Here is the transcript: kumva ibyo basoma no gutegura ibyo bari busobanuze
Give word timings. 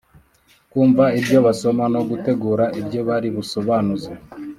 kumva 0.71 1.03
ibyo 1.19 1.37
basoma 1.45 1.83
no 1.93 2.01
gutegura 2.09 2.65
ibyo 2.79 2.99
bari 3.09 3.29
busobanuze 3.35 4.11